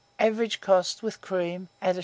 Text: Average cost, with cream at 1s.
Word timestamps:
Average 0.17 0.61
cost, 0.61 1.03
with 1.03 1.21
cream 1.21 1.69
at 1.79 1.95
1s. 1.95 1.99